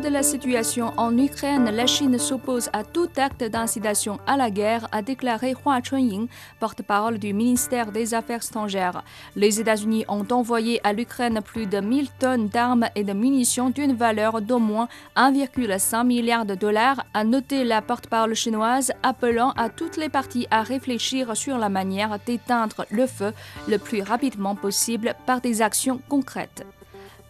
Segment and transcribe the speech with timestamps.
[0.00, 4.86] De la situation en Ukraine, la Chine s'oppose à tout acte d'incitation à la guerre,
[4.92, 6.28] a déclaré Hua Chunying,
[6.60, 9.02] porte-parole du ministère des Affaires étrangères.
[9.34, 13.94] Les États-Unis ont envoyé à l'Ukraine plus de 1000 tonnes d'armes et de munitions d'une
[13.94, 19.96] valeur d'au moins 1,5 milliard de dollars, a noté la porte-parole chinoise, appelant à toutes
[19.96, 23.32] les parties à réfléchir sur la manière d'éteindre le feu
[23.68, 26.64] le plus rapidement possible par des actions concrètes.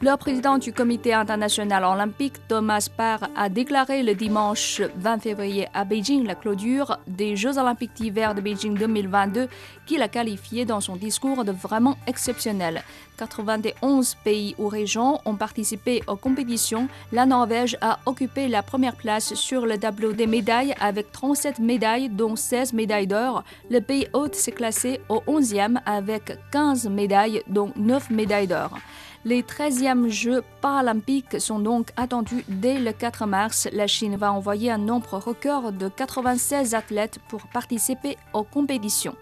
[0.01, 5.84] Le président du comité international olympique, Thomas Parr, a déclaré le dimanche 20 février à
[5.84, 9.48] Beijing la clôture des Jeux olympiques d'hiver de Beijing 2022
[9.87, 12.84] qu'il a qualifié dans son discours de vraiment exceptionnel.
[13.16, 16.87] 91 pays ou régions ont participé aux compétitions.
[17.10, 22.09] La Norvège a occupé la première place sur le tableau des médailles avec 37 médailles,
[22.09, 23.43] dont 16 médailles d'or.
[23.68, 28.79] Le pays hôte s'est classé au 11e avec 15 médailles, dont 9 médailles d'or.
[29.24, 33.69] Les 13e Jeux paralympiques sont donc attendus dès le 4 mars.
[33.73, 39.16] La Chine va envoyer un nombre record de 96 athlètes pour participer aux compétitions.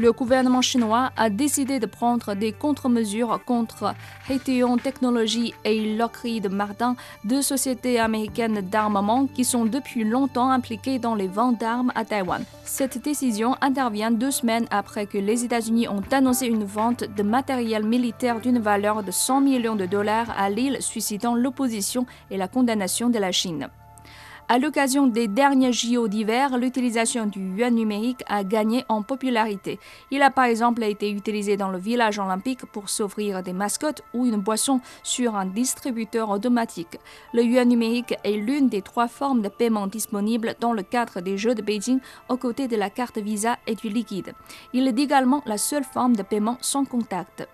[0.00, 3.94] Le gouvernement chinois a décidé de prendre des contre-mesures contre
[4.28, 11.14] Raytheon Technologies et Lockheed Martin, deux sociétés américaines d'armement qui sont depuis longtemps impliquées dans
[11.14, 12.42] les ventes d'armes à Taïwan.
[12.64, 17.84] Cette décision intervient deux semaines après que les États-Unis ont annoncé une vente de matériel
[17.84, 23.10] militaire d'une valeur de 100 millions de dollars à l'île, suscitant l'opposition et la condamnation
[23.10, 23.68] de la Chine.
[24.52, 29.78] À l'occasion des derniers JO d'hiver, l'utilisation du yuan numérique a gagné en popularité.
[30.10, 34.26] Il a par exemple été utilisé dans le village olympique pour s'offrir des mascottes ou
[34.26, 36.98] une boisson sur un distributeur automatique.
[37.32, 41.38] Le yuan numérique est l'une des trois formes de paiement disponibles dans le cadre des
[41.38, 44.32] Jeux de Beijing aux côtés de la carte Visa et du liquide.
[44.72, 47.46] Il est également la seule forme de paiement sans contact.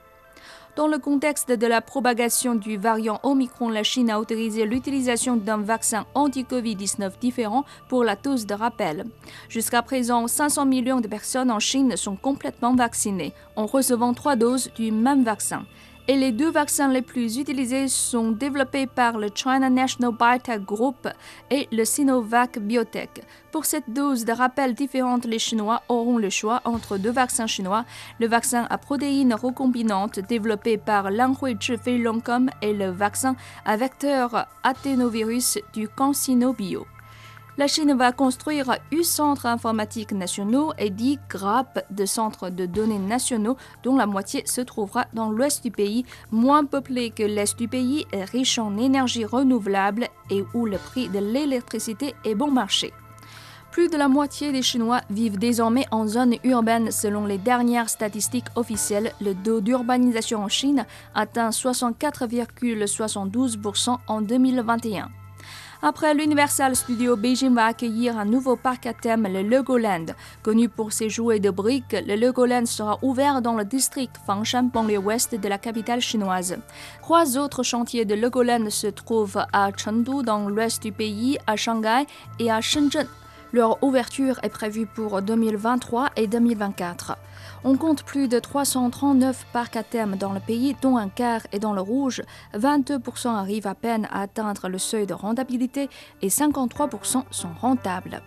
[0.77, 5.57] Dans le contexte de la propagation du variant Omicron, la Chine a autorisé l'utilisation d'un
[5.57, 9.07] vaccin anti-Covid-19 différent pour la dose de rappel.
[9.49, 14.71] Jusqu'à présent, 500 millions de personnes en Chine sont complètement vaccinées, en recevant trois doses
[14.77, 15.65] du même vaccin.
[16.09, 21.09] Et les deux vaccins les plus utilisés sont développés par le China National Biotech Group
[21.51, 23.25] et le Sinovac Biotech.
[23.51, 27.85] Pour cette dose de rappel différente, les Chinois auront le choix entre deux vaccins chinois,
[28.21, 33.35] le vaccin à protéines recombinantes développé par Lanhui Feilongcom et le vaccin
[33.65, 36.87] à vecteur adénovirus du CanSino Bio.
[37.59, 42.99] La Chine va construire 8 centres informatiques nationaux et 10 grappes de centres de données
[42.99, 47.67] nationaux dont la moitié se trouvera dans l'ouest du pays, moins peuplé que l'est du
[47.67, 52.93] pays riche en énergie renouvelable et où le prix de l'électricité est bon marché.
[53.71, 58.49] Plus de la moitié des Chinois vivent désormais en zone urbaine selon les dernières statistiques
[58.55, 59.13] officielles.
[59.23, 60.85] Le taux d'urbanisation en Chine
[61.15, 65.09] atteint 64,72% en 2021.
[65.83, 70.07] Après l'Universal Studio, Beijing va accueillir un nouveau parc à thème, le Legoland.
[70.43, 74.99] Connu pour ses jouets de briques, le Legoland sera ouvert dans le district Fangshan, banlieue
[74.99, 76.57] ouest de la capitale chinoise.
[77.03, 82.07] Trois autres chantiers de Legoland se trouvent à Chengdu, dans l'ouest du pays, à Shanghai
[82.39, 83.07] et à Shenzhen.
[83.57, 87.17] Leur ouverture est prévue pour 2023 et 2024.
[87.65, 91.59] On compte plus de 339 parcs à thème dans le pays, dont un quart est
[91.59, 92.21] dans le rouge.
[92.53, 95.89] 22% arrivent à peine à atteindre le seuil de rentabilité
[96.21, 98.21] et 53% sont rentables.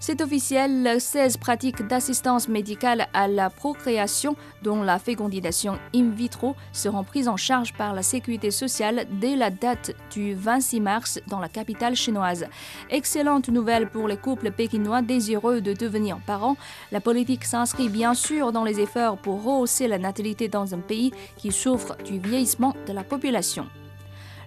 [0.00, 7.04] C'est officiel, 16 pratiques d'assistance médicale à la procréation, dont la fécondisation in vitro, seront
[7.04, 11.48] prises en charge par la sécurité sociale dès la date du 26 mars dans la
[11.48, 12.46] capitale chinoise.
[12.90, 16.56] Excellente nouvelle pour les couples pékinois désireux de devenir parents.
[16.92, 21.12] La politique s'inscrit bien sûr dans les efforts pour rehausser la natalité dans un pays
[21.36, 23.66] qui souffre du vieillissement de la population.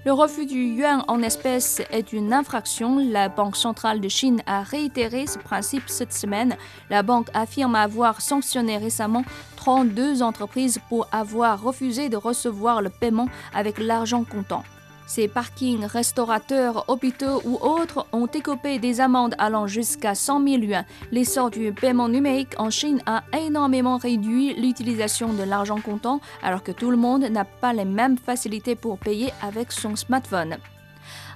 [0.07, 2.97] Le refus du yuan en espèces est une infraction.
[2.97, 6.55] La Banque centrale de Chine a réitéré ce principe cette semaine.
[6.89, 9.25] La banque affirme avoir sanctionné récemment
[9.57, 14.63] 32 entreprises pour avoir refusé de recevoir le paiement avec l'argent comptant.
[15.07, 20.85] Ces parkings, restaurateurs, hôpitaux ou autres ont écopé des amendes allant jusqu'à 100 000 yuan.
[21.13, 26.73] L'essor du paiement numérique en Chine a énormément réduit l'utilisation de l'argent comptant alors que
[26.73, 30.57] tout le monde n'a pas les mêmes facilités pour payer avec son smartphone.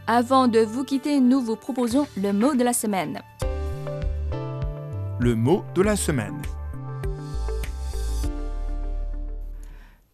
[0.06, 3.22] Avant de vous quitter, nous vous proposons le mot de la semaine.
[5.20, 6.42] Le mot de la semaine.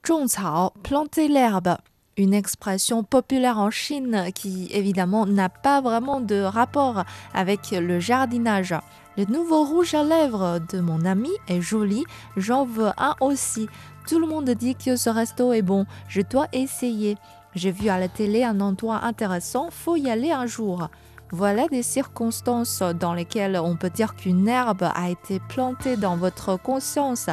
[0.07, 1.75] 种草 planter l'herbe
[2.17, 7.03] une expression populaire en Chine qui évidemment n'a pas vraiment de rapport
[7.33, 8.75] avec le jardinage.
[9.17, 12.03] Le nouveau rouge à lèvres de mon ami est joli,
[12.35, 13.67] j'en veux un aussi.
[14.07, 17.17] Tout le monde dit que ce resto est bon, je dois essayer.
[17.55, 20.89] J'ai vu à la télé un endroit intéressant, faut y aller un jour.
[21.31, 26.57] Voilà des circonstances dans lesquelles on peut dire qu'une herbe a été plantée dans votre
[26.57, 27.29] conscience,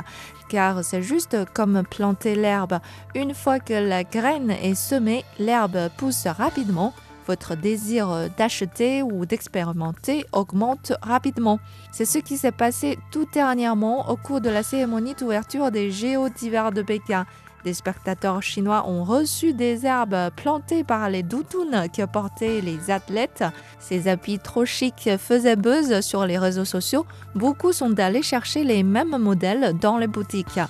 [0.49, 2.81] car c'est juste comme planter l'herbe.
[3.15, 6.93] Une fois que la graine est semée, l'herbe pousse rapidement.
[7.27, 11.59] Votre désir d'acheter ou d'expérimenter augmente rapidement.
[11.91, 16.29] C'est ce qui s'est passé tout dernièrement au cours de la cérémonie d'ouverture des Géos
[16.29, 17.25] d'hiver de Pékin.
[17.65, 23.43] Des spectateurs chinois ont reçu des herbes plantées par les doutounes que portaient les athlètes.
[23.79, 27.07] Ces habits trop chics faisaient buzz sur les réseaux sociaux.
[27.35, 30.61] Beaucoup sont allés chercher les mêmes modèles dans les boutiques.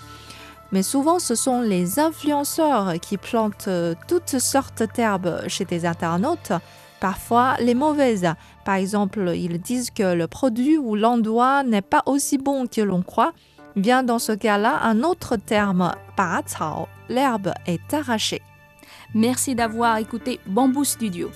[0.70, 3.68] Mais souvent, ce sont les influenceurs qui plantent
[4.06, 6.52] toutes sortes d'herbes chez des internautes.
[7.00, 8.28] Parfois, les mauvaises.
[8.64, 13.02] Par exemple, ils disent que le produit ou l'endroit n'est pas aussi bon que l'on
[13.02, 13.32] croit
[13.76, 18.42] vient dans ce cas-là un autre terme, paracao, l'herbe est arrachée.
[19.14, 21.30] Merci d'avoir écouté Bamboo Studio.